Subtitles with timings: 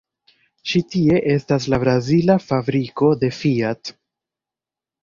[0.71, 3.97] Ĉi tie estas la brazila fabriko de Fiat.